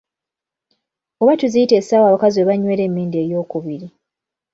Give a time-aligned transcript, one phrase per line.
[1.21, 3.87] Oba tuziyita essaawa abakazi webanywera emmindi ey'okubiri.